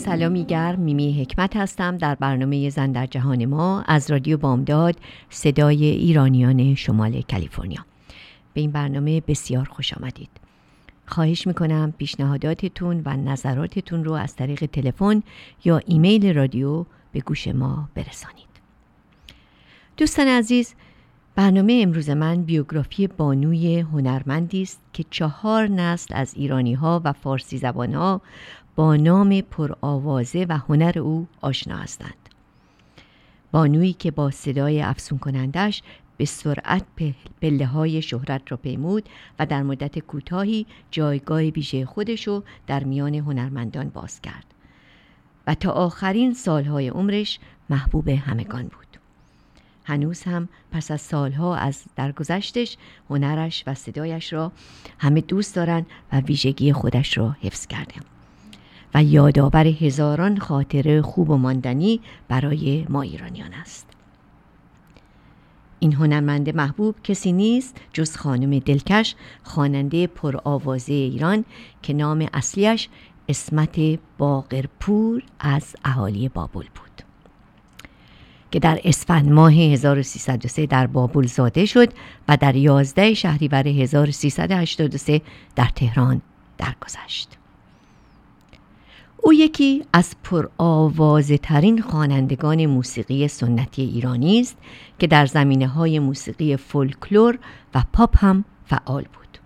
سلامی 0.00 0.44
گرم 0.44 0.78
میمی 0.78 1.22
حکمت 1.22 1.56
هستم. 1.56 1.96
در 1.96 2.14
برنامه 2.14 2.70
زن 2.70 2.92
در 2.92 3.06
جهان 3.06 3.44
ما 3.44 3.82
از 3.82 4.10
رادیو 4.10 4.36
بامداد 4.36 4.96
صدای 5.30 5.84
ایرانیان 5.84 6.74
شمال 6.74 7.22
کالیفرنیا. 7.30 7.84
به 8.54 8.60
این 8.60 8.70
برنامه 8.70 9.20
بسیار 9.20 9.64
خوش 9.64 9.94
آمدید. 9.94 10.28
خواهش 11.06 11.46
می‌کنم 11.46 11.92
پیشنهاداتتون 11.98 13.02
و 13.04 13.16
نظراتتون 13.16 14.04
رو 14.04 14.12
از 14.12 14.36
طریق 14.36 14.66
تلفن 14.66 15.22
یا 15.64 15.80
ایمیل 15.86 16.34
رادیو 16.34 16.84
به 17.12 17.20
گوش 17.20 17.48
ما 17.48 17.88
برسانید. 17.94 18.50
دوستان 19.96 20.28
عزیز 20.28 20.74
برنامه 21.34 21.80
امروز 21.82 22.10
من 22.10 22.42
بیوگرافی 22.42 23.06
بانوی 23.06 23.80
هنرمندی 23.80 24.62
است 24.62 24.80
که 24.92 25.04
چهار 25.10 25.68
نسل 25.68 26.14
از 26.14 26.34
ایرانی 26.34 26.74
ها 26.74 27.00
و 27.04 27.12
فارسی 27.12 27.58
زبان 27.58 27.94
ها 27.94 28.20
با 28.76 28.96
نام 28.96 29.40
پرآوازه 29.40 30.46
و 30.48 30.58
هنر 30.58 30.98
او 30.98 31.26
آشنا 31.40 31.76
هستند. 31.76 32.14
بانویی 33.52 33.92
که 33.92 34.10
با 34.10 34.30
صدای 34.30 34.82
افسون 34.82 35.18
کنندش 35.18 35.82
به 36.16 36.24
سرعت 36.24 36.82
پله 37.42 37.66
های 37.66 38.02
شهرت 38.02 38.42
را 38.48 38.56
پیمود 38.56 39.08
و 39.38 39.46
در 39.46 39.62
مدت 39.62 39.98
کوتاهی 39.98 40.66
جایگاه 40.90 41.42
ویژه 41.42 41.86
خودش 41.86 42.28
رو 42.28 42.44
در 42.66 42.84
میان 42.84 43.14
هنرمندان 43.14 43.88
باز 43.88 44.20
کرد 44.20 44.44
و 45.46 45.54
تا 45.54 45.70
آخرین 45.70 46.34
سالهای 46.34 46.88
عمرش 46.88 47.38
محبوب 47.70 48.08
همگان 48.08 48.62
بود. 48.62 48.86
هنوز 49.84 50.22
هم 50.22 50.48
پس 50.72 50.90
از 50.90 51.00
سالها 51.00 51.56
از 51.56 51.84
درگذشتش 51.96 52.76
هنرش 53.10 53.64
و 53.66 53.74
صدایش 53.74 54.32
را 54.32 54.52
همه 54.98 55.20
دوست 55.20 55.56
دارند 55.56 55.86
و 56.12 56.20
ویژگی 56.20 56.72
خودش 56.72 57.18
را 57.18 57.36
حفظ 57.42 57.66
کرده. 57.66 58.09
و 58.94 59.02
یادآور 59.02 59.66
هزاران 59.66 60.38
خاطره 60.38 61.02
خوب 61.02 61.30
و 61.30 61.36
ماندنی 61.36 62.00
برای 62.28 62.86
ما 62.88 63.02
ایرانیان 63.02 63.54
است 63.54 63.86
این 65.78 65.92
هنرمند 65.92 66.56
محبوب 66.56 66.94
کسی 67.04 67.32
نیست 67.32 67.76
جز 67.92 68.16
خانم 68.16 68.58
دلکش 68.58 69.14
خواننده 69.42 70.06
پرآوازه 70.06 70.92
ایران 70.92 71.44
که 71.82 71.92
نام 71.92 72.28
اصلیش 72.34 72.88
اسمت 73.28 73.98
باقرپور 74.18 75.22
از 75.40 75.76
اهالی 75.84 76.28
بابل 76.28 76.64
بود 76.74 77.02
که 78.50 78.58
در 78.58 78.80
اسفند 78.84 79.32
ماه 79.32 79.52
1303 79.52 80.66
در 80.66 80.86
بابل 80.86 81.26
زاده 81.26 81.66
شد 81.66 81.92
و 82.28 82.36
در 82.36 82.56
11 82.56 83.14
شهریور 83.14 83.68
1383 83.68 85.22
در 85.56 85.68
تهران 85.74 86.22
درگذشت. 86.58 87.39
او 89.22 89.32
یکی 89.32 89.84
از 89.92 90.14
پرآوازه 90.24 91.38
ترین 91.38 91.82
خوانندگان 91.82 92.66
موسیقی 92.66 93.28
سنتی 93.28 93.82
ایرانی 93.82 94.40
است 94.40 94.56
که 94.98 95.06
در 95.06 95.26
زمینه 95.26 95.68
های 95.68 95.98
موسیقی 95.98 96.56
فولکلور 96.56 97.38
و 97.74 97.82
پاپ 97.92 98.24
هم 98.24 98.44
فعال 98.66 99.02
بود 99.02 99.38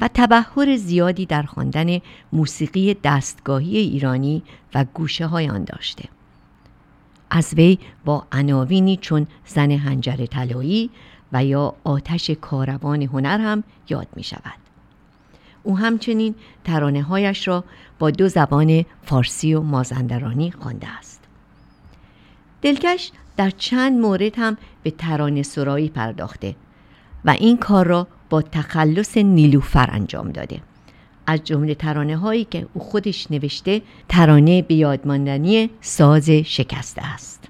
و 0.00 0.08
تبهر 0.14 0.76
زیادی 0.76 1.26
در 1.26 1.42
خواندن 1.42 1.98
موسیقی 2.32 2.94
دستگاهی 2.94 3.76
ایرانی 3.76 4.42
و 4.74 4.84
گوشه 4.94 5.26
های 5.26 5.48
آن 5.48 5.64
داشته. 5.64 6.08
از 7.30 7.54
وی 7.54 7.78
با 8.04 8.26
عناوینی 8.32 8.96
چون 8.96 9.26
زن 9.46 9.70
هنجر 9.70 10.26
طلایی 10.26 10.90
و 11.32 11.44
یا 11.44 11.74
آتش 11.84 12.30
کاروان 12.30 13.02
هنر 13.02 13.38
هم 13.38 13.64
یاد 13.88 14.08
می 14.16 14.22
شود 14.22 14.67
او 15.62 15.78
همچنین 15.78 16.34
ترانه 16.64 17.02
هایش 17.02 17.48
را 17.48 17.64
با 17.98 18.10
دو 18.10 18.28
زبان 18.28 18.84
فارسی 19.02 19.54
و 19.54 19.60
مازندرانی 19.60 20.50
خوانده 20.50 20.88
است. 20.98 21.24
دلکش 22.62 23.12
در 23.36 23.50
چند 23.50 24.00
مورد 24.00 24.38
هم 24.38 24.56
به 24.82 24.90
ترانه 24.90 25.42
سرایی 25.42 25.88
پرداخته 25.88 26.54
و 27.24 27.30
این 27.30 27.56
کار 27.56 27.86
را 27.86 28.06
با 28.30 28.42
تخلص 28.42 29.16
نیلوفر 29.16 29.88
انجام 29.92 30.32
داده. 30.32 30.60
از 31.26 31.44
جمله 31.44 31.74
ترانه 31.74 32.16
هایی 32.16 32.44
که 32.44 32.66
او 32.74 32.82
خودش 32.82 33.30
نوشته 33.30 33.82
ترانه 34.08 34.62
بیادماندنی 34.62 35.70
ساز 35.80 36.30
شکسته 36.30 37.02
است. 37.04 37.48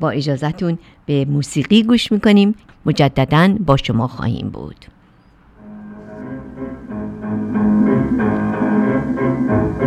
با 0.00 0.10
اجازتون 0.10 0.78
به 1.06 1.24
موسیقی 1.24 1.82
گوش 1.82 2.12
می‌کنیم 2.12 2.54
مجددا 2.86 3.56
با 3.60 3.76
شما 3.76 4.08
خواهیم 4.08 4.48
بود. 4.48 4.86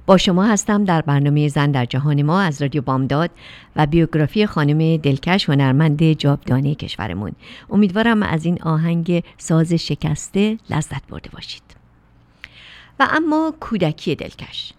با 0.09 0.17
شما 0.17 0.45
هستم 0.45 0.85
در 0.85 1.03
برنامه 1.03 1.49
زن 1.49 1.71
در 1.71 1.85
جهان 1.85 2.23
ما 2.23 2.41
از 2.41 2.63
رادیو 2.63 2.83
بامداد 2.83 3.31
و 3.77 3.87
بیوگرافی 3.87 4.47
خانم 4.47 4.97
دلکش 4.97 5.49
هنرمند 5.49 6.13
جاودانه 6.13 6.75
کشورمون. 6.75 7.33
امیدوارم 7.71 8.23
از 8.23 8.45
این 8.45 8.63
آهنگ 8.63 9.25
ساز 9.39 9.73
شکسته 9.73 10.59
لذت 10.71 11.07
برده 11.09 11.31
باشید. 11.31 11.63
و 13.01 13.09
اما 13.11 13.55
کودکی 13.61 14.15
دلکش. 14.15 14.73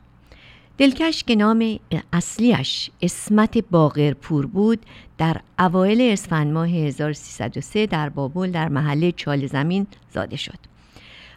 دلکش 0.78 1.24
که 1.24 1.36
نام 1.36 1.80
اصلیش 2.14 2.90
اسمت 3.02 3.58
باغرپور 3.58 4.46
بود 4.46 4.86
در 5.18 5.38
اوایل 5.60 6.02
اسفند 6.02 6.54
ماه 6.54 6.70
1303 6.70 7.86
در 7.86 8.10
بابل 8.10 8.52
در 8.52 8.70
محله 8.70 9.12
چال 9.12 9.46
زمین 9.46 9.88
زاده 10.14 10.38
شد. 10.38 10.60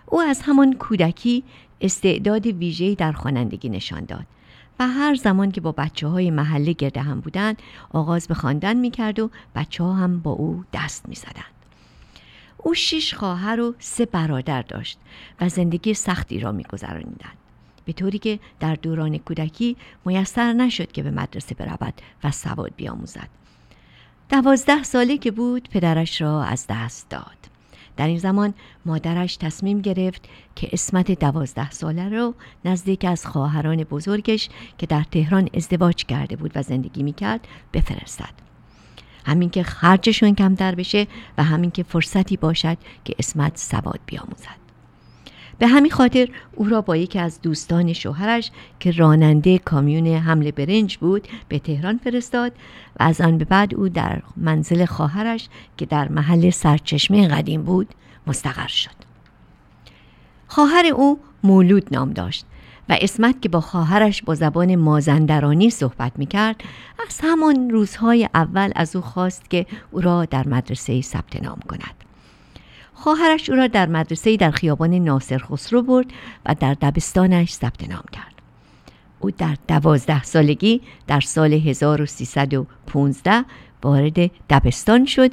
او 0.06 0.20
از 0.20 0.42
همان 0.42 0.72
کودکی 0.72 1.44
استعداد 1.82 2.46
ویژه‌ای 2.46 2.94
در 2.94 3.12
خوانندگی 3.12 3.68
نشان 3.68 4.04
داد 4.04 4.26
و 4.78 4.88
هر 4.88 5.14
زمان 5.14 5.50
که 5.50 5.60
با 5.60 5.72
بچه 5.72 6.08
های 6.08 6.30
محله 6.30 6.72
گرده 6.72 7.02
هم 7.02 7.20
بودند 7.20 7.62
آغاز 7.92 8.28
به 8.28 8.34
خواندن 8.34 8.76
می‌کرد 8.76 9.20
و 9.20 9.30
بچه 9.54 9.84
ها 9.84 9.92
هم 9.92 10.20
با 10.20 10.30
او 10.30 10.64
دست 10.72 11.08
می‌زدند. 11.08 11.44
او 12.58 12.74
شش 12.74 13.14
خواهر 13.14 13.60
و 13.60 13.74
سه 13.78 14.06
برادر 14.06 14.62
داشت 14.62 14.98
و 15.40 15.48
زندگی 15.48 15.94
سختی 15.94 16.40
را 16.40 16.52
میگذرانیدند 16.52 17.36
به 17.84 17.92
طوری 17.92 18.18
که 18.18 18.38
در 18.60 18.74
دوران 18.74 19.18
کودکی 19.18 19.76
میسر 20.04 20.52
نشد 20.52 20.92
که 20.92 21.02
به 21.02 21.10
مدرسه 21.10 21.54
برود 21.54 21.94
و 22.24 22.30
سواد 22.30 22.72
بیاموزد. 22.76 23.28
دوازده 24.28 24.82
ساله 24.82 25.18
که 25.18 25.30
بود 25.30 25.68
پدرش 25.68 26.20
را 26.20 26.42
از 26.44 26.66
دست 26.68 27.08
داد. 27.10 27.41
در 27.96 28.06
این 28.06 28.18
زمان 28.18 28.54
مادرش 28.86 29.36
تصمیم 29.36 29.80
گرفت 29.80 30.28
که 30.56 30.68
اسمت 30.72 31.20
دوازده 31.20 31.70
ساله 31.70 32.08
رو 32.08 32.34
نزدیک 32.64 33.04
از 33.04 33.26
خواهران 33.26 33.84
بزرگش 33.84 34.48
که 34.78 34.86
در 34.86 35.02
تهران 35.02 35.48
ازدواج 35.54 36.04
کرده 36.04 36.36
بود 36.36 36.52
و 36.54 36.62
زندگی 36.62 37.02
می‌کرد 37.02 37.48
بفرستد. 37.72 38.34
همین 39.26 39.50
که 39.50 39.62
خرجشون 39.62 40.34
کمتر 40.34 40.74
بشه 40.74 41.06
و 41.38 41.44
همین 41.44 41.70
که 41.70 41.82
فرصتی 41.82 42.36
باشد 42.36 42.78
که 43.04 43.14
اسمت 43.18 43.58
سواد 43.58 44.00
بیاموزد. 44.06 44.61
به 45.62 45.68
همین 45.68 45.90
خاطر 45.90 46.28
او 46.56 46.64
را 46.64 46.80
با 46.80 46.96
یکی 46.96 47.18
از 47.18 47.40
دوستان 47.42 47.92
شوهرش 47.92 48.50
که 48.80 48.90
راننده 48.90 49.58
کامیون 49.58 50.06
حمل 50.06 50.50
برنج 50.50 50.96
بود 50.96 51.28
به 51.48 51.58
تهران 51.58 52.00
فرستاد 52.04 52.52
و 53.00 53.02
از 53.02 53.20
آن 53.20 53.38
به 53.38 53.44
بعد 53.44 53.74
او 53.74 53.88
در 53.88 54.22
منزل 54.36 54.84
خواهرش 54.84 55.48
که 55.76 55.86
در 55.86 56.08
محل 56.08 56.50
سرچشمه 56.50 57.28
قدیم 57.28 57.62
بود 57.62 57.88
مستقر 58.26 58.66
شد. 58.66 58.90
خواهر 60.46 60.86
او 60.86 61.18
مولود 61.44 61.94
نام 61.94 62.10
داشت 62.10 62.46
و 62.88 62.96
اسمت 63.00 63.42
که 63.42 63.48
با 63.48 63.60
خواهرش 63.60 64.22
با 64.22 64.34
زبان 64.34 64.76
مازندرانی 64.76 65.70
صحبت 65.70 66.12
می 66.16 66.26
کرد 66.26 66.62
از 67.08 67.20
همان 67.22 67.70
روزهای 67.70 68.28
اول 68.34 68.72
از 68.76 68.96
او 68.96 69.02
خواست 69.02 69.50
که 69.50 69.66
او 69.90 70.00
را 70.00 70.24
در 70.24 70.48
مدرسه 70.48 71.00
ثبت 71.00 71.42
نام 71.42 71.58
کند. 71.68 72.11
خواهرش 73.02 73.50
او 73.50 73.56
را 73.56 73.66
در 73.66 73.86
مدرسه 73.86 74.36
در 74.36 74.50
خیابان 74.50 74.94
ناصر 74.94 75.38
خسرو 75.38 75.82
برد 75.82 76.06
و 76.46 76.54
در 76.60 76.74
دبستانش 76.74 77.52
ثبت 77.52 77.88
نام 77.90 78.04
کرد. 78.12 78.34
او 79.20 79.30
در 79.30 79.56
دوازده 79.68 80.22
سالگی 80.22 80.80
در 81.06 81.20
سال 81.20 81.52
1315 81.52 83.44
وارد 83.82 84.30
دبستان 84.50 85.06
شد 85.06 85.30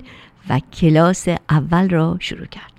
و 0.49 0.59
کلاس 0.59 1.27
اول 1.49 1.89
را 1.89 2.17
شروع 2.19 2.45
کرد. 2.45 2.73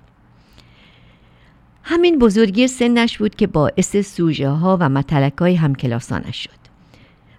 همین 1.83 2.19
بزرگی 2.19 2.67
سنش 2.67 3.17
بود 3.17 3.35
که 3.35 3.47
باعث 3.47 3.97
سوژه 3.97 4.49
ها 4.49 4.77
و 4.79 4.89
متلک 4.89 5.37
های 5.37 5.55
همکلاسانش 5.55 6.43
شد. 6.43 6.60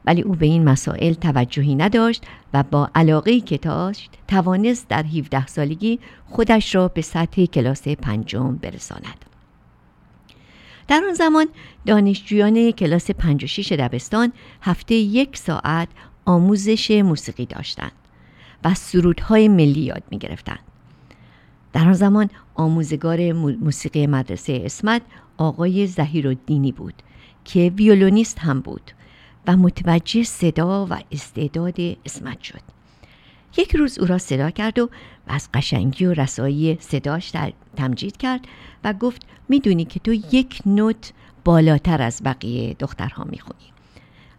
ولی 0.04 0.22
او 0.22 0.34
به 0.34 0.46
این 0.46 0.64
مسائل 0.64 1.12
توجهی 1.14 1.74
نداشت 1.74 2.24
و 2.54 2.62
با 2.62 2.90
علاقه 2.94 3.40
که 3.40 3.58
داشت 3.58 4.10
توانست 4.28 4.88
در 4.88 5.02
17 5.02 5.46
سالگی 5.46 5.98
خودش 6.26 6.74
را 6.74 6.88
به 6.88 7.02
سطح 7.02 7.44
کلاس 7.44 7.88
پنجم 7.88 8.56
برساند. 8.56 9.24
در 10.88 11.02
آن 11.08 11.14
زمان 11.14 11.46
دانشجویان 11.86 12.70
کلاس 12.70 13.10
5 13.10 13.44
و 13.44 13.46
6 13.46 13.72
دبستان 13.72 14.32
هفته 14.62 14.94
یک 14.94 15.36
ساعت 15.36 15.88
آموزش 16.24 16.90
موسیقی 16.90 17.46
داشتند 17.46 17.92
و 18.64 18.74
سرودهای 18.74 19.48
ملی 19.48 19.80
یاد 19.80 20.02
می 20.10 20.18
گرفتند. 20.18 20.58
در 21.72 21.86
آن 21.86 21.92
زمان 21.92 22.30
آموزگار 22.54 23.32
موسیقی 23.32 24.06
مدرسه 24.06 24.62
اسمت 24.64 25.02
آقای 25.36 25.86
زهیر 25.86 26.28
الدینی 26.28 26.72
بود 26.72 26.94
که 27.44 27.72
ویولونیست 27.76 28.38
هم 28.38 28.60
بود 28.60 28.90
و 29.46 29.56
متوجه 29.56 30.22
صدا 30.22 30.86
و 30.86 30.98
استعداد 31.12 31.80
اسمت 32.04 32.42
شد. 32.42 32.60
یک 33.56 33.76
روز 33.76 33.98
او 33.98 34.06
را 34.06 34.18
صدا 34.18 34.50
کرد 34.50 34.78
و 34.78 34.90
از 35.26 35.48
قشنگی 35.54 36.04
و 36.06 36.12
رسایی 36.12 36.78
صداش 36.80 37.32
تمجید 37.76 38.16
کرد 38.16 38.40
و 38.84 38.92
گفت 38.92 39.22
می‌دونی 39.48 39.84
که 39.84 40.00
تو 40.00 40.12
یک 40.12 40.62
نوت 40.66 41.12
بالاتر 41.44 42.02
از 42.02 42.20
بقیه 42.24 42.74
دخترها 42.74 43.24
می‌خونی. 43.24 43.72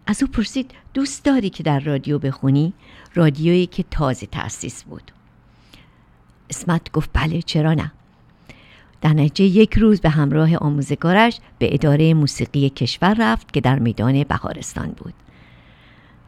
از 0.07 0.23
او 0.23 0.29
پرسید 0.29 0.71
دوست 0.93 1.25
داری 1.25 1.49
که 1.49 1.63
در 1.63 1.79
رادیو 1.79 2.19
بخونی؟ 2.19 2.73
رادیویی 3.13 3.65
که 3.65 3.83
تازه 3.91 4.25
تأسیس 4.25 4.83
بود. 4.83 5.11
اسمت 6.49 6.91
گفت 6.91 7.09
بله 7.13 7.41
چرا 7.41 7.73
نه؟ 7.73 7.91
در 9.03 9.13
نتیجه 9.13 9.43
یک 9.43 9.73
روز 9.77 10.01
به 10.01 10.09
همراه 10.09 10.55
آموزگارش 10.55 11.39
به 11.59 11.73
اداره 11.73 12.13
موسیقی 12.13 12.69
کشور 12.69 13.15
رفت 13.19 13.53
که 13.53 13.61
در 13.61 13.79
میدان 13.79 14.23
بهارستان 14.23 14.87
بود. 14.97 15.13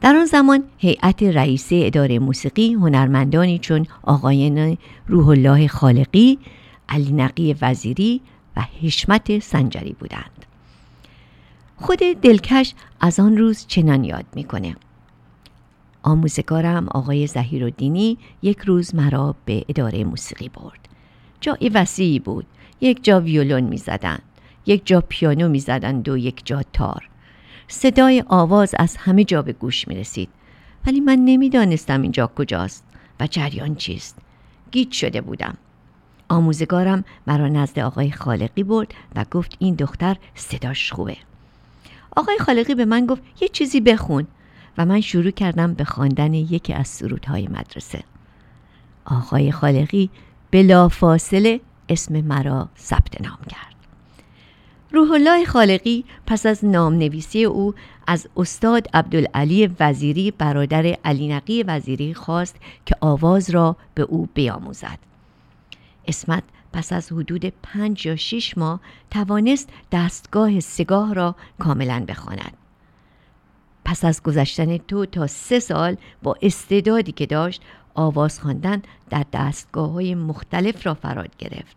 در 0.02 0.16
آن 0.16 0.26
زمان 0.26 0.64
هیئت 0.78 1.24
رئیس 1.24 1.68
اداره 1.72 2.20
موسیقی 2.20 2.74
هنرمندانی 2.74 3.60
چون 3.60 3.88
آقایان 4.04 4.78
روح 5.08 5.28
الله 5.28 5.68
خالقی، 5.68 6.40
علی 6.90 7.12
نقی 7.12 7.56
وزیری 7.62 8.22
و 8.58 8.62
حشمت 8.82 9.40
سنجری 9.40 9.94
بودند. 10.00 10.46
خود 11.78 12.00
دلکش 12.22 12.74
از 13.00 13.20
آن 13.20 13.38
روز 13.38 13.66
چنان 13.68 14.04
یاد 14.04 14.26
می‌کنه. 14.36 14.76
آموزگارم 16.04 16.88
آقای 16.88 17.28
زهیر 17.28 17.74
یک 18.42 18.60
روز 18.60 18.96
مرا 18.96 19.36
به 19.46 19.66
اداره 19.70 20.04
موسیقی 20.04 20.50
برد. 20.50 20.90
جای 21.42 21.70
وسیعی 21.74 22.20
بود 22.20 22.46
یک 22.82 23.04
جا 23.04 23.22
ویولون 23.22 23.64
می 23.64 23.78
زدن. 23.78 24.20
یک 24.66 24.82
جا 24.86 25.04
پیانو 25.10 25.50
می 25.50 25.60
زدند 25.60 26.10
و 26.10 26.18
یک 26.18 26.42
جا 26.46 26.62
تار. 26.74 27.10
صدای 27.68 28.24
آواز 28.28 28.76
از 28.80 28.98
همه 28.98 29.24
جا 29.24 29.42
به 29.42 29.54
گوش 29.54 29.88
می 29.88 29.96
رسید 29.96 30.30
ولی 30.88 31.00
من 31.00 31.16
نمی‌دانستم 31.16 32.02
اینجا 32.02 32.28
کجاست 32.28 32.84
و 33.20 33.28
جریان 33.28 33.76
چیست. 33.76 34.18
گیت 34.72 34.92
شده 34.92 35.22
بودم. 35.22 35.58
آموزگارم 36.30 37.04
مرا 37.28 37.48
نزد 37.48 37.80
آقای 37.80 38.12
خالقی 38.12 38.64
برد 38.64 38.94
و 39.16 39.26
گفت 39.32 39.56
این 39.60 39.76
دختر 39.76 40.18
صداش 40.36 40.94
خوبه. 40.94 41.18
آقای 42.16 42.38
خالقی 42.40 42.76
به 42.76 42.86
من 42.86 43.06
گفت 43.06 43.22
یه 43.42 43.48
چیزی 43.48 43.82
بخون 43.82 44.28
و 44.78 44.86
من 44.86 45.02
شروع 45.02 45.32
کردم 45.32 45.74
به 45.74 45.84
خواندن 45.84 46.34
یکی 46.34 46.74
از 46.74 46.88
سرودهای 46.88 47.48
مدرسه. 47.48 48.04
آقای 49.06 49.52
خالقی 49.52 50.10
بلافاصله 50.52 51.60
اسم 51.90 52.22
مرا 52.22 52.70
ثبت 52.78 53.22
نام 53.22 53.40
کرد. 53.50 53.76
روح 54.92 55.12
الله 55.12 55.46
خالقی 55.46 56.06
پس 56.28 56.46
از 56.46 56.66
نام 56.66 56.94
نویسی 56.94 57.44
او 57.44 57.76
از 58.08 58.28
استاد 58.38 58.88
عبدالعلی 58.94 59.70
وزیری 59.80 60.32
برادر 60.32 60.86
علی 60.86 61.28
نقی 61.28 61.64
وزیری 61.64 62.14
خواست 62.14 62.56
که 62.86 62.96
آواز 63.02 63.50
را 63.50 63.76
به 63.96 64.02
او 64.02 64.30
بیاموزد. 64.34 65.00
اسمت 66.08 66.44
پس 66.74 66.94
از 66.94 67.12
حدود 67.12 67.54
پنج 67.64 68.06
یا 68.06 68.16
شش 68.16 68.58
ماه 68.58 68.80
توانست 69.12 69.70
دستگاه 69.92 70.60
سگاه 70.60 71.14
را 71.14 71.36
کاملا 71.60 72.06
بخواند. 72.08 72.58
پس 73.86 74.06
از 74.06 74.24
گذشتن 74.24 74.78
تو 74.78 75.06
تا 75.06 75.28
سه 75.28 75.60
سال 75.60 75.98
با 76.24 76.36
استعدادی 76.42 77.12
که 77.12 77.26
داشت 77.26 77.62
آواز 77.96 78.40
خواندن 78.40 78.82
در 79.10 79.26
دستگاه 79.34 79.92
های 79.92 80.16
مختلف 80.16 80.88
را 80.88 80.94
فراد 80.94 81.38
گرفت. 81.38 81.76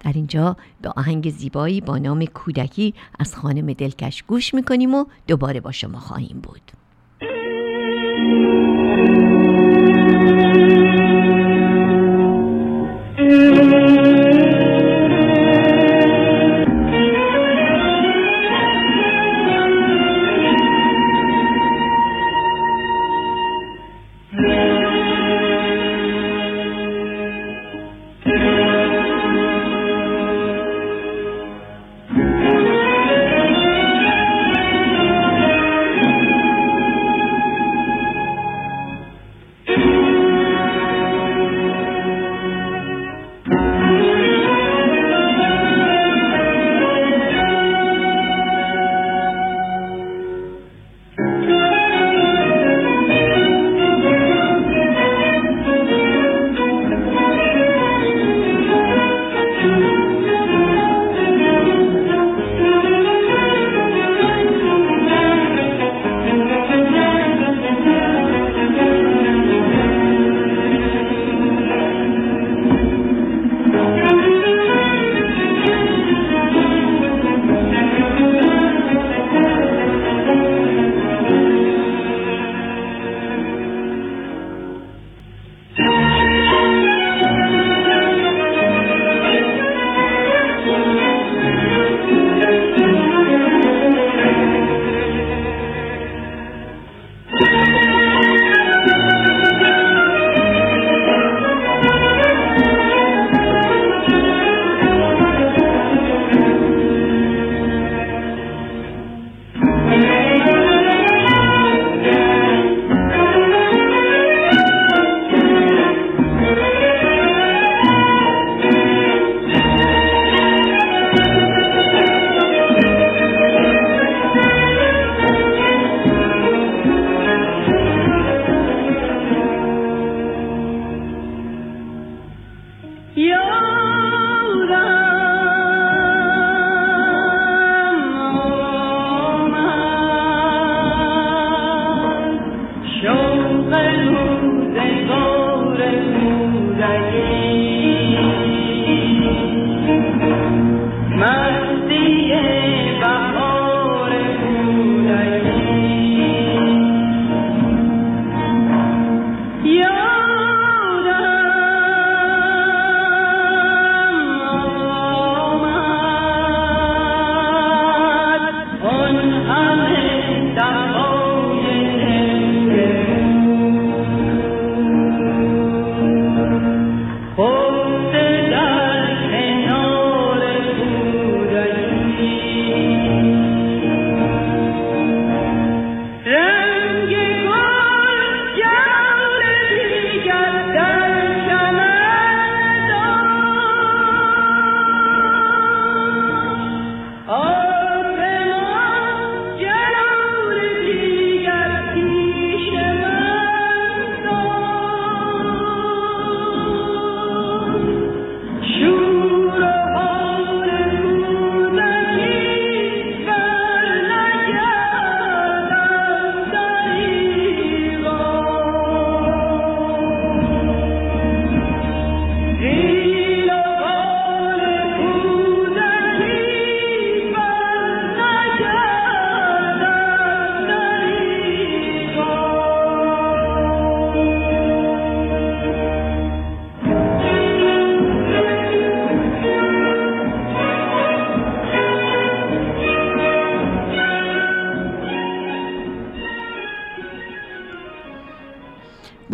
در 0.00 0.12
اینجا 0.12 0.56
به 0.82 0.88
آهنگ 0.88 1.30
زیبایی 1.30 1.80
با 1.80 1.98
نام 1.98 2.24
کودکی 2.24 2.94
از 3.18 3.36
خانم 3.36 3.72
دلکش 3.72 4.22
گوش 4.22 4.54
می‌کنیم 4.54 4.94
و 4.94 5.04
دوباره 5.26 5.60
با 5.60 5.72
شما 5.72 5.98
خواهیم 5.98 6.40
بود. 6.42 6.62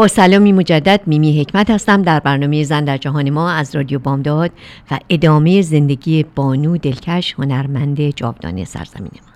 با 0.00 0.08
سلامی 0.08 0.52
مجدد 0.52 1.00
میمی 1.06 1.40
حکمت 1.40 1.70
هستم. 1.70 2.02
در 2.02 2.20
برنامه 2.20 2.64
زن 2.64 2.84
در 2.84 2.96
جهان 2.96 3.30
ما 3.30 3.50
از 3.50 3.76
رادیو 3.76 3.98
بامداد 3.98 4.50
و 4.90 4.98
ادامه 5.10 5.62
زندگی 5.62 6.22
بانو 6.34 6.76
دلکش 6.76 7.34
هنرمند 7.38 8.10
جاودانه 8.10 8.64
سرزمین 8.64 9.10
ما. 9.26 9.32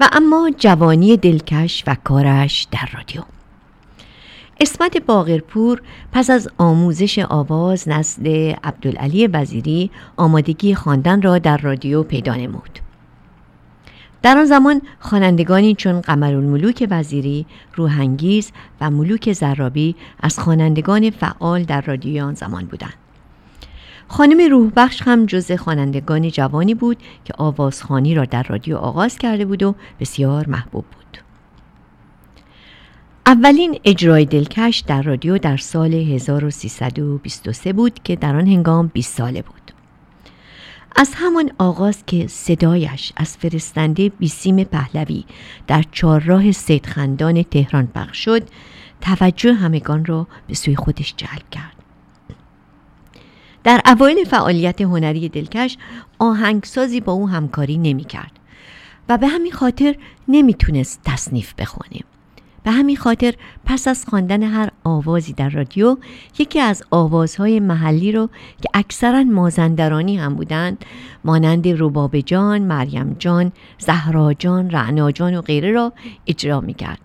و 0.00 0.08
اما 0.12 0.50
جوانی 0.58 1.16
دلکش 1.16 1.84
و 1.86 1.96
کارش 2.04 2.66
در 2.70 2.88
رادیو. 2.94 3.22
اسمت 4.60 4.98
باغرپور 4.98 5.82
پس 6.12 6.30
از 6.30 6.48
آموزش 6.58 7.18
آواز 7.18 7.88
نزد 7.88 8.26
عبدالعلی 8.64 9.26
وزیری 9.26 9.90
آمادگی 10.16 10.74
خواندن 10.74 11.22
را 11.22 11.38
در 11.38 11.56
رادیو 11.56 12.02
پیدا 12.02 12.34
نمود. 12.34 12.83
در 14.24 14.38
آن 14.38 14.44
زمان 14.44 14.82
خوانندگانی 15.00 15.74
چون 15.74 16.00
قمرالملوک 16.00 16.86
وزیری، 16.90 17.46
روحانگیز 17.74 18.52
و 18.80 18.90
ملوک 18.90 19.32
زرابی 19.32 19.96
از 20.20 20.38
خوانندگان 20.38 21.10
فعال 21.10 21.64
در 21.64 21.80
رادیوی 21.80 22.20
آن 22.20 22.34
زمان 22.34 22.64
بودند. 22.64 22.94
خانم 24.08 24.50
روحبخش 24.50 25.02
هم 25.02 25.26
جز 25.26 25.52
خوانندگان 25.52 26.30
جوانی 26.30 26.74
بود 26.74 26.96
که 27.24 27.34
آوازخانی 27.38 28.14
را 28.14 28.24
در 28.24 28.42
رادیو 28.42 28.76
آغاز 28.76 29.18
کرده 29.18 29.44
بود 29.44 29.62
و 29.62 29.74
بسیار 30.00 30.46
محبوب 30.48 30.84
بود. 30.84 31.18
اولین 33.26 33.78
اجرای 33.84 34.24
دلکش 34.24 34.78
در 34.86 35.02
رادیو 35.02 35.38
در 35.38 35.56
سال 35.56 35.94
1323 35.94 37.72
بود 37.72 38.02
که 38.04 38.16
در 38.16 38.36
آن 38.36 38.46
هنگام 38.46 38.90
20 38.94 39.16
ساله 39.16 39.42
بود. 39.42 39.63
از 40.96 41.10
همان 41.14 41.50
آغاز 41.58 42.06
که 42.06 42.26
صدایش 42.26 43.12
از 43.16 43.36
فرستنده 43.36 44.08
بیسیم 44.08 44.64
پهلوی 44.64 45.24
در 45.66 45.84
چهارراه 45.92 46.52
سیدخندان 46.52 47.42
تهران 47.42 47.86
پخش 47.86 48.24
شد 48.24 48.48
توجه 49.00 49.54
همگان 49.54 50.04
را 50.04 50.26
به 50.48 50.54
سوی 50.54 50.76
خودش 50.76 51.14
جلب 51.16 51.50
کرد. 51.50 51.74
در 53.64 53.80
اوایل 53.86 54.24
فعالیت 54.24 54.80
هنری 54.80 55.28
دلکش 55.28 55.78
آهنگسازی 56.18 57.00
با 57.00 57.12
او 57.12 57.28
همکاری 57.28 57.76
نمی 57.76 58.04
کرد 58.04 58.32
و 59.08 59.18
به 59.18 59.26
همین 59.26 59.52
خاطر 59.52 59.96
نمی‌تونست 60.28 61.00
تصنیف 61.04 61.54
بخونه. 61.58 62.00
به 62.64 62.70
همین 62.70 62.96
خاطر 62.96 63.34
پس 63.64 63.88
از 63.88 64.04
خواندن 64.06 64.42
هر 64.42 64.70
آوازی 64.84 65.32
در 65.32 65.48
رادیو 65.48 65.96
یکی 66.38 66.60
از 66.60 66.82
آوازهای 66.90 67.60
محلی 67.60 68.12
رو 68.12 68.28
که 68.62 68.68
اکثرا 68.74 69.24
مازندرانی 69.24 70.16
هم 70.16 70.34
بودند 70.34 70.84
مانند 71.24 71.68
روباب 71.68 72.20
جان، 72.20 72.62
مریم 72.62 73.16
جان، 73.18 73.52
زهرا 73.78 74.34
جان، 74.34 74.70
رعنا 74.70 75.10
جان 75.10 75.36
و 75.36 75.40
غیره 75.40 75.72
را 75.72 75.92
اجرا 76.26 76.60
می 76.60 76.74
کرد 76.74 77.00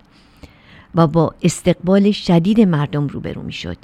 و 0.96 1.08
با 1.08 1.36
استقبال 1.42 2.12
شدید 2.12 2.62
مردم 2.62 3.08
روبرو 3.08 3.42
می 3.42 3.54
شد. 3.54 3.78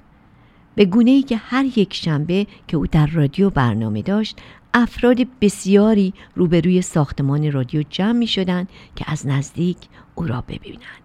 به 0.75 0.85
گونه 0.85 1.11
ای 1.11 1.21
که 1.21 1.37
هر 1.37 1.65
یک 1.75 1.93
شنبه 1.93 2.47
که 2.67 2.77
او 2.77 2.87
در 2.87 3.07
رادیو 3.07 3.49
برنامه 3.49 4.01
داشت 4.01 4.37
افراد 4.73 5.17
بسیاری 5.41 6.13
روبروی 6.35 6.81
ساختمان 6.81 7.51
رادیو 7.51 7.83
جمع 7.89 8.11
می 8.11 8.27
شدند 8.27 8.69
که 8.95 9.05
از 9.07 9.27
نزدیک 9.27 9.77
او 10.15 10.23
را 10.23 10.43
ببینند. 10.47 11.04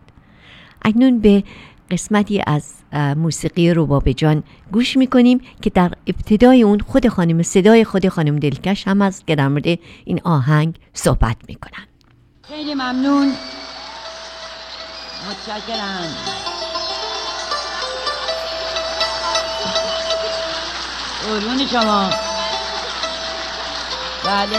اکنون 0.85 1.21
به 1.21 1.45
قسمتی 1.91 2.43
از 2.47 2.75
موسیقی 3.17 3.71
روباب 3.71 4.13
جان 4.13 4.43
گوش 4.73 4.97
می‌کنیم 4.97 5.41
که 5.63 5.71
در 5.71 5.93
ابتدای 6.07 6.63
اون 6.63 6.79
خود 6.79 7.09
خانم 7.09 7.43
صدای 7.43 7.85
خود 7.85 8.09
خانم 8.09 8.39
دلکش 8.39 8.89
هم 8.89 9.03
از 9.03 9.23
که 9.27 9.37
در 9.37 9.49
مورد 9.49 9.79
این 10.05 10.21
آهنگ 10.25 10.75
صحبت 10.95 11.37
می‌کنن. 11.49 11.87
خیلی 12.49 12.75
ممنون. 12.75 13.33
متشکرم. 15.31 16.15
قربون 21.29 21.67
شما. 21.67 22.11
بله. 24.25 24.59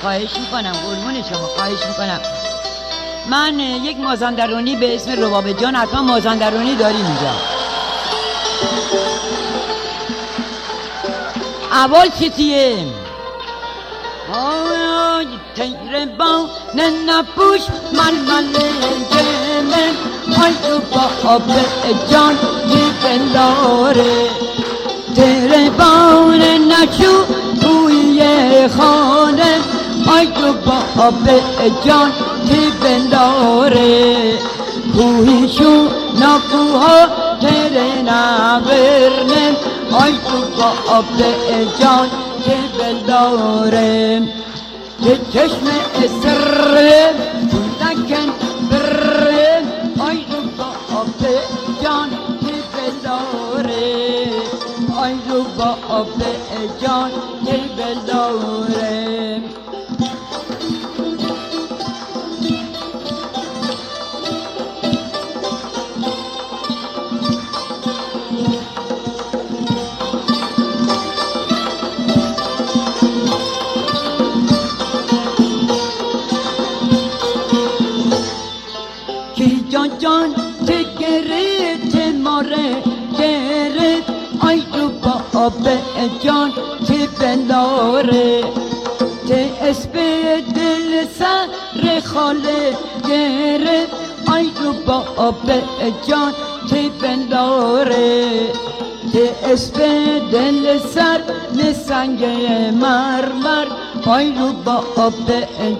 خواهش 0.00 0.36
می‌کنم. 0.36 0.72
قربون 0.72 1.22
شما. 1.22 1.46
خواهش 1.46 1.86
می‌کنم. 1.86 2.20
من 3.30 3.60
یک 3.60 3.96
مازندرانی 3.96 4.76
به 4.76 4.94
اسم 4.94 5.10
رباب 5.12 5.52
جان 5.52 5.74
حتما 5.74 6.02
مازندرانی 6.02 6.74
داریم 6.74 7.06
اینجا. 7.06 7.34
اول 11.72 12.08
چیتیه 12.18 12.76
تیر 15.58 16.06
با 16.18 16.48
نپوش 17.06 17.60
من 17.92 18.14
من 18.28 18.52
جمن 19.10 20.44
آی 20.44 20.52
تو 20.52 20.78
با 20.92 21.30
آب 21.30 21.50
جان 22.10 22.38
تیر 25.14 25.70
با 25.70 26.32
نشو 26.58 27.24
توی 27.62 28.22
خانه 28.68 29.54
آی 30.16 30.26
تو 30.26 30.52
با 30.52 31.02
آب 31.02 31.28
جان 31.84 32.12
کی 32.48 32.72
بنداره 32.82 34.38
کوهیشو 34.96 35.88
نکوها 36.14 37.06
تره 37.40 38.02
نبرنم 38.02 39.56
آی 39.92 40.12
تو 40.12 40.38
با 40.56 40.92
آب 40.96 41.04
جان 41.80 42.08
که 42.44 42.56
بنداره 42.78 44.22
که 45.04 45.18
چشم 45.32 45.66
اسره 45.94 47.14
نکن 47.80 48.32
بره 48.70 49.62
آی 50.00 50.16
تو 50.16 50.40
با 50.58 50.98
آب 51.00 51.20
جان 51.82 52.10
که 52.40 52.54
بنداره 52.74 54.26
آی 55.02 55.14
تو 55.28 55.42
با 55.58 55.94
آب 55.94 56.22
جان 56.82 57.10
که 57.46 57.60
بنداره 57.76 59.42
به 85.50 85.78
جان 86.24 86.52
که 86.86 87.08
بنداره؟ 87.20 88.40
که 89.28 89.50
اسب 89.62 89.92
دل 90.54 91.06
سر 91.18 92.00
خاله 92.00 92.76
گرفت 93.08 93.92
آی 94.32 94.50
رو 94.62 94.72
با 94.86 95.04
آب 95.16 95.50
جان 96.08 96.32
که 96.70 96.90
بنداره؟ 97.02 98.26
که 99.12 99.52
اسب 99.52 99.74
دل 100.32 100.78
سر 100.78 101.20
نسنگ 101.54 102.24
مرمر؟ 102.80 103.66
آی 104.06 104.32
رو 104.32 104.52
با 104.52 104.84
آب 104.96 105.32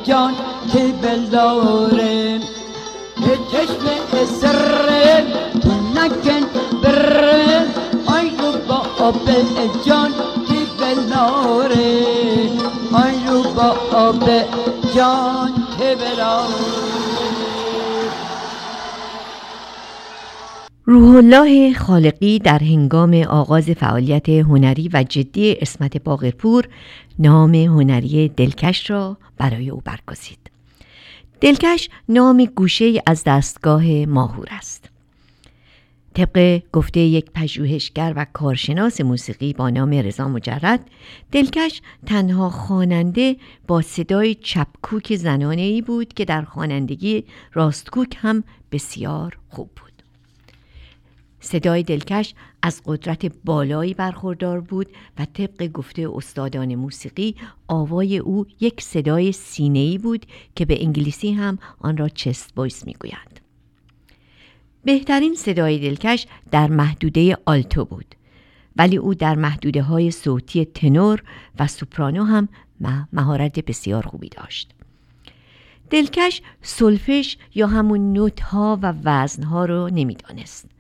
جان 0.04 0.34
که 0.72 0.94
بنداره؟ 1.02 2.40
که 3.16 3.38
چشم 3.52 3.84
اسره 4.12 4.67
آب 9.08 9.30
جان 9.86 10.12
کی 10.48 10.66
رو 13.26 13.42
با 13.42 13.76
آب 13.92 14.30
جان 14.96 15.50
روح 20.84 21.16
الله 21.16 21.72
خالقی 21.74 22.38
در 22.38 22.58
هنگام 22.58 23.14
آغاز 23.14 23.70
فعالیت 23.70 24.28
هنری 24.28 24.90
و 24.92 25.02
جدی 25.08 25.56
اسمت 25.60 25.96
باغرپور 25.96 26.68
نام 27.18 27.54
هنری 27.54 28.28
دلکش 28.28 28.90
را 28.90 29.16
برای 29.38 29.70
او 29.70 29.82
برگزید. 29.84 30.38
دلکش 31.40 31.88
نام 32.08 32.44
گوشه 32.44 33.02
از 33.06 33.22
دستگاه 33.26 33.84
ماهور 34.06 34.48
است. 34.50 34.87
طبق 36.18 36.62
گفته 36.72 37.00
یک 37.00 37.30
پژوهشگر 37.34 38.12
و 38.16 38.26
کارشناس 38.32 39.00
موسیقی 39.00 39.52
با 39.52 39.70
نام 39.70 39.90
رضا 39.90 40.28
مجرد 40.28 40.90
دلکش 41.32 41.82
تنها 42.06 42.50
خواننده 42.50 43.36
با 43.66 43.82
صدای 43.82 44.34
چپکوک 44.34 45.16
زنانه 45.16 45.62
ای 45.62 45.82
بود 45.82 46.14
که 46.14 46.24
در 46.24 46.42
خوانندگی 46.42 47.24
راستکوک 47.52 48.16
هم 48.18 48.44
بسیار 48.72 49.38
خوب 49.48 49.70
بود. 49.76 49.92
صدای 51.40 51.82
دلکش 51.82 52.34
از 52.62 52.82
قدرت 52.84 53.26
بالایی 53.44 53.94
برخوردار 53.94 54.60
بود 54.60 54.86
و 55.18 55.24
طبق 55.24 55.66
گفته 55.66 56.08
استادان 56.14 56.74
موسیقی 56.74 57.36
آوای 57.68 58.18
او 58.18 58.46
یک 58.60 58.80
صدای 58.80 59.32
سینه‌ای 59.32 59.98
بود 59.98 60.26
که 60.54 60.64
به 60.64 60.82
انگلیسی 60.84 61.32
هم 61.32 61.58
آن 61.78 61.96
را 61.96 62.08
چست 62.08 62.54
بویس 62.54 62.86
می‌گویند. 62.86 63.47
بهترین 64.88 65.34
صدای 65.34 65.78
دلکش 65.78 66.26
در 66.50 66.66
محدوده 66.66 67.38
آلتو 67.46 67.84
بود. 67.84 68.14
ولی 68.76 68.96
او 68.96 69.14
در 69.14 69.34
محدوده 69.34 69.82
های 69.82 70.10
صوتی 70.10 70.64
تنور 70.64 71.22
و 71.58 71.66
سوپرانو 71.66 72.24
هم 72.24 72.48
مهارت 73.12 73.60
بسیار 73.60 74.06
خوبی 74.06 74.28
داشت. 74.28 74.70
دلکش 75.90 76.42
سلفش 76.62 77.36
یا 77.54 77.66
همون 77.66 78.12
نوت 78.12 78.40
ها 78.40 78.78
و 78.82 78.94
وزن 79.04 79.42
ها 79.42 79.64
رو 79.64 79.88
نمی‌دانست. 79.92 80.70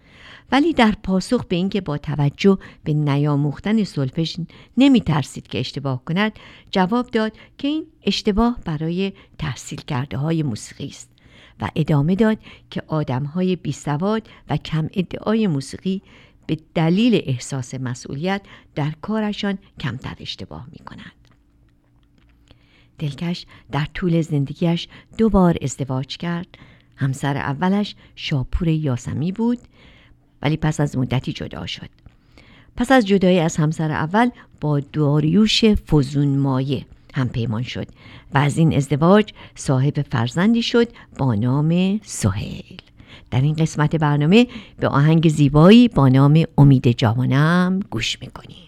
ولی 0.52 0.72
در 0.72 0.94
پاسخ 1.02 1.44
به 1.44 1.56
اینکه 1.56 1.80
با 1.80 1.98
توجه 1.98 2.58
به 2.84 2.92
نیاموختن 2.92 3.84
سلفش 3.84 4.36
نمی 4.76 5.00
ترسید 5.00 5.46
که 5.46 5.58
اشتباه 5.58 6.04
کند 6.04 6.32
جواب 6.70 7.06
داد 7.06 7.32
که 7.58 7.68
این 7.68 7.86
اشتباه 8.02 8.58
برای 8.64 9.12
تحصیل 9.38 9.80
کرده 9.80 10.16
های 10.16 10.42
موسیقی 10.42 10.86
است. 10.86 11.17
و 11.60 11.70
ادامه 11.76 12.14
داد 12.14 12.38
که 12.70 12.82
آدم 12.86 13.24
های 13.24 13.56
بی 13.56 13.72
سواد 13.72 14.28
و 14.50 14.56
کم 14.56 14.88
ادعای 14.92 15.46
موسیقی 15.46 16.02
به 16.46 16.58
دلیل 16.74 17.22
احساس 17.24 17.74
مسئولیت 17.74 18.42
در 18.74 18.92
کارشان 19.02 19.58
کمتر 19.80 20.14
اشتباه 20.20 20.66
می 20.72 20.78
کنند. 20.78 21.12
دلکش 22.98 23.46
در 23.72 23.86
طول 23.94 24.22
زندگیش 24.22 24.88
دو 25.18 25.28
بار 25.28 25.56
ازدواج 25.62 26.16
کرد 26.16 26.46
همسر 26.96 27.36
اولش 27.36 27.94
شاپور 28.16 28.68
یاسمی 28.68 29.32
بود 29.32 29.58
ولی 30.42 30.56
پس 30.56 30.80
از 30.80 30.98
مدتی 30.98 31.32
جدا 31.32 31.66
شد 31.66 31.88
پس 32.76 32.92
از 32.92 33.06
جدایی 33.06 33.38
از 33.38 33.56
همسر 33.56 33.90
اول 33.90 34.30
با 34.60 34.80
داریوش 34.80 35.64
فزون 35.64 36.38
مایه 36.38 36.86
هم 37.14 37.28
پیمان 37.28 37.62
شد 37.62 37.86
و 38.34 38.38
از 38.38 38.58
این 38.58 38.76
ازدواج 38.76 39.32
صاحب 39.54 40.02
فرزندی 40.02 40.62
شد 40.62 40.88
با 41.18 41.34
نام 41.34 42.00
سهیل. 42.04 42.76
در 43.30 43.40
این 43.40 43.54
قسمت 43.54 43.96
برنامه 43.96 44.46
به 44.80 44.88
آهنگ 44.88 45.28
زیبایی 45.28 45.88
با 45.88 46.08
نام 46.08 46.44
امید 46.58 46.92
جوانم 46.92 47.80
گوش 47.90 48.18
می‌کنیم. 48.20 48.67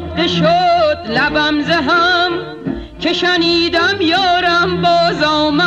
که 3.11 3.17
شنیدم 3.17 4.01
یارم 4.01 4.81
باز 4.81 5.23
آمد. 5.23 5.61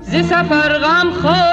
ز 0.00 0.14
سفر 0.14 0.78
غم 0.78 1.10
خارم 1.10 1.49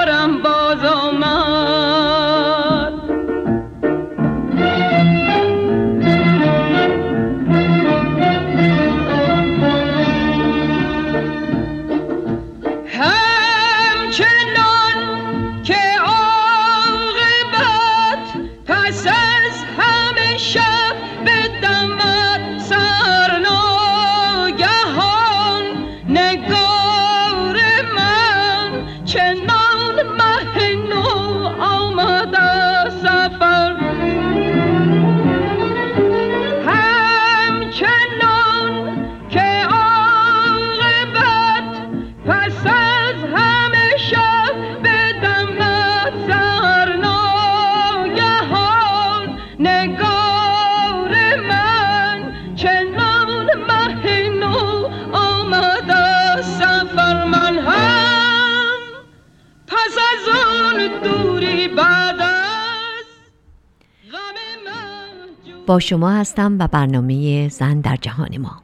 ocean. 29.20 29.67
با 65.68 65.78
شما 65.78 66.10
هستم 66.10 66.56
و 66.58 66.66
برنامه 66.66 67.48
زن 67.48 67.80
در 67.80 67.96
جهان 67.96 68.38
ما. 68.38 68.62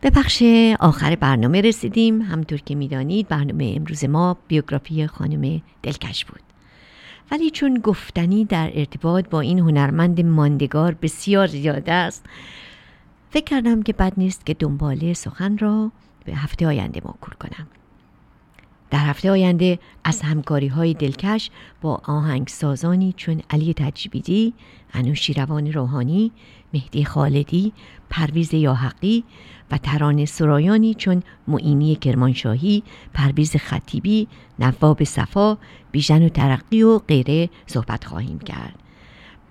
به 0.00 0.10
بخش 0.10 0.42
آخر 0.80 1.14
برنامه 1.14 1.60
رسیدیم. 1.60 2.22
همطور 2.22 2.58
که 2.58 2.74
می‌دانید 2.74 3.28
برنامه 3.28 3.72
امروز 3.76 4.04
ما 4.04 4.36
بیوگرافی 4.48 5.06
خانم 5.06 5.62
دلکش 5.82 6.24
بود. 6.24 6.40
ولی 7.30 7.50
چون 7.50 7.78
گفتنی 7.78 8.44
در 8.44 8.70
ارتباط 8.74 9.28
با 9.28 9.40
این 9.40 9.58
هنرمند 9.58 10.20
ماندگار 10.20 10.96
بسیار 11.02 11.46
زیاده 11.46 11.92
است 11.92 12.24
فکر 13.30 13.44
کردم 13.44 13.82
که 13.82 13.92
بد 13.92 14.12
نیست 14.16 14.46
که 14.46 14.54
دنباله 14.54 15.14
سخن 15.14 15.58
را 15.58 15.92
به 16.24 16.34
هفته 16.34 16.66
آینده 16.66 17.00
موکول 17.04 17.34
کنم. 17.34 17.66
در 18.90 18.98
هفته 18.98 19.30
آینده 19.30 19.78
از 20.04 20.22
همکاری 20.22 20.66
های 20.66 20.94
دلکش 20.94 21.50
با 21.80 22.00
آهنگسازانی 22.04 23.14
چون 23.16 23.42
علی 23.50 23.74
تجبیدی، 23.74 24.54
انوشیروان 24.92 25.72
روحانی، 25.72 26.32
مهدی 26.74 27.04
خالدی، 27.04 27.72
پرویز 28.10 28.54
یاحقی 28.54 29.24
و 29.70 29.78
ترانه 29.78 30.24
سرایانی 30.24 30.94
چون 30.94 31.22
معینی 31.48 31.96
کرمانشاهی، 31.96 32.82
پرویز 33.14 33.56
خطیبی، 33.56 34.28
نواب 34.58 35.04
صفا، 35.04 35.58
بیژن 35.92 36.22
و 36.26 36.28
ترقی 36.28 36.82
و 36.82 36.98
غیره 36.98 37.50
صحبت 37.66 38.04
خواهیم 38.04 38.38
کرد. 38.38 38.74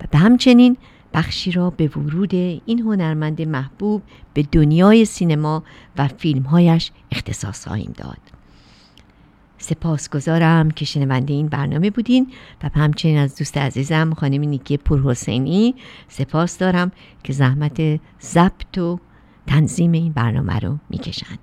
و 0.01 0.03
به 0.11 0.17
همچنین 0.17 0.77
بخشی 1.13 1.51
را 1.51 1.69
به 1.69 1.87
ورود 1.87 2.33
این 2.33 2.79
هنرمند 2.79 3.41
محبوب 3.41 4.01
به 4.33 4.43
دنیای 4.51 5.05
سینما 5.05 5.63
و 5.97 6.07
فیلمهایش 6.07 6.91
اختصاص 7.11 7.67
خواهیم 7.67 7.93
داد. 7.97 8.34
سپاسگزارم 9.65 10.71
که 10.71 10.85
شنونده 10.85 11.33
این 11.33 11.47
برنامه 11.47 11.89
بودین 11.89 12.31
و 12.63 12.69
همچنین 12.75 13.17
از 13.17 13.35
دوست 13.35 13.57
عزیزم 13.57 14.13
خانم 14.13 14.41
نیکی 14.41 14.77
پورحسینی 14.77 15.75
سپاس 16.07 16.57
دارم 16.57 16.91
که 17.23 17.33
زحمت 17.33 17.81
ضبط 18.21 18.77
و 18.77 18.99
تنظیم 19.47 19.91
این 19.91 20.11
برنامه 20.11 20.59
رو 20.59 20.77
می‌کشند. 20.89 21.39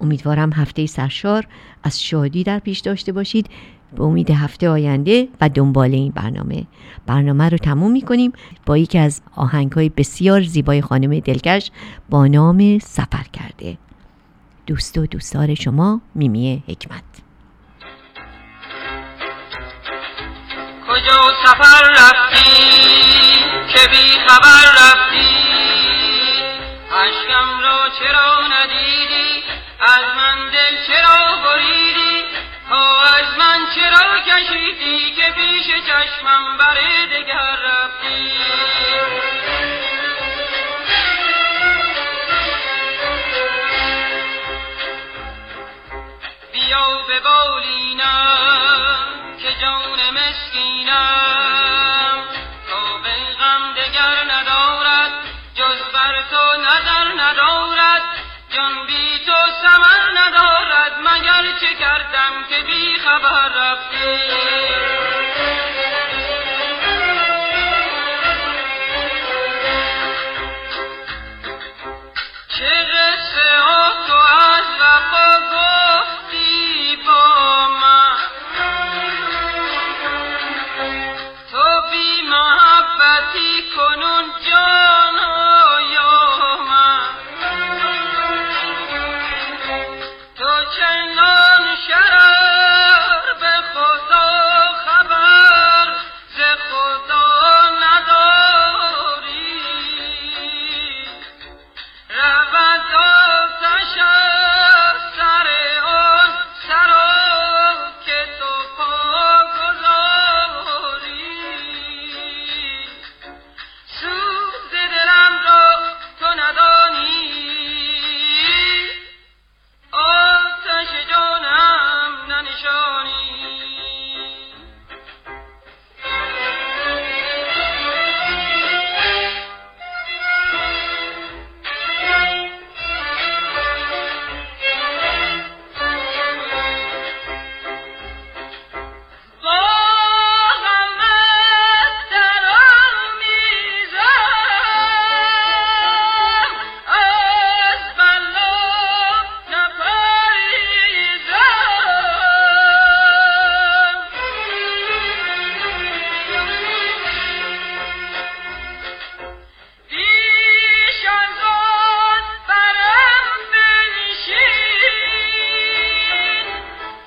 امیدوارم 0.00 0.52
هفته 0.52 0.86
سرشار 0.86 1.46
از 1.82 2.02
شادی 2.02 2.44
در 2.44 2.58
پیش 2.58 2.78
داشته 2.78 3.12
باشید. 3.12 3.48
به 3.96 4.02
امید 4.02 4.30
هفته 4.30 4.68
آینده 4.68 5.28
و 5.40 5.48
دنبال 5.48 5.94
این 5.94 6.12
برنامه. 6.12 6.66
برنامه 7.06 7.48
رو 7.48 7.58
تموم 7.58 7.92
می‌کنیم 7.92 8.32
با 8.66 8.78
یکی 8.78 8.98
از 8.98 9.20
آهنگ 9.36 9.72
های 9.72 9.88
بسیار 9.88 10.42
زیبای 10.42 10.80
خانم 10.80 11.20
دلکش 11.20 11.70
با 12.10 12.26
نام 12.26 12.78
سفر 12.78 13.24
کرده. 13.32 13.78
دوست 14.66 14.98
و 14.98 15.06
دوستدار 15.06 15.54
شما 15.54 16.00
میمی 16.14 16.62
حکمت. 16.66 17.23
کجا 20.94 21.32
سفر 21.44 21.82
رفتی؟ 21.90 23.44
که 23.68 23.88
بی 23.88 24.20
خبر 24.28 24.64
رفتی؟ 24.78 25.36
عشقم 26.92 27.60
را 27.60 27.88
چرا 27.98 28.40
ندیدی؟ 28.46 29.44
از 29.80 30.04
من 30.16 30.50
دل 30.50 30.86
چرا 30.86 31.36
بریدی؟ 31.36 32.24
تا 32.68 33.00
از 33.02 33.38
من 33.38 33.66
چرا 33.74 34.18
کشیدی 34.18 35.14
که 35.16 35.30
پیش 35.30 35.66
چشمم 35.66 36.56
بر 36.58 36.74
دگر 37.12 37.56
رفتی؟ 37.64 38.32
بیا 46.52 46.86
به 47.08 47.20
بالینم 47.20 49.13
که 49.42 49.52
جان 49.60 50.00
مسکینم. 50.10 50.94
تا 52.70 52.98
به 53.02 53.14
غم 53.40 53.74
دگر 53.74 54.16
ندارد 54.34 55.12
جز 55.54 55.82
بر 55.94 56.22
تو 56.30 56.56
نظر 56.60 57.22
ندارد. 57.22 58.02
جان 58.50 58.86
بی 58.86 59.18
تو 59.26 59.38
سمر 59.62 60.20
ندارد 60.20 60.92
مگر 61.00 61.52
چه 61.60 61.74
کردم 61.74 62.44
که 62.48 62.62
بی 62.62 62.98
خبر 62.98 63.48
رفتی؟ 63.48 64.93